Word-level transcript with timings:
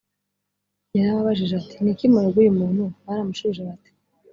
yarababajije 0.95 1.53
ati 1.61 1.75
ni 1.79 1.89
iki 1.93 2.05
murega 2.13 2.37
uyu 2.39 2.57
muntu 2.59 2.83
baramushubije 3.05 3.61
bati 3.67 3.91